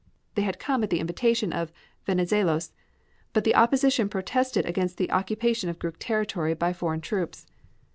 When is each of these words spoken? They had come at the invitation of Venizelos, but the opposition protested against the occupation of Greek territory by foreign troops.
They 0.33 0.41
had 0.41 0.57
come 0.57 0.81
at 0.83 0.89
the 0.89 0.99
invitation 0.99 1.53
of 1.53 1.71
Venizelos, 2.07 2.73
but 3.33 3.43
the 3.43 3.53
opposition 3.53 4.09
protested 4.09 4.65
against 4.65 4.97
the 4.97 5.11
occupation 5.11 5.69
of 5.69 5.77
Greek 5.77 5.97
territory 5.99 6.55
by 6.55 6.73
foreign 6.73 7.01
troops. 7.01 7.45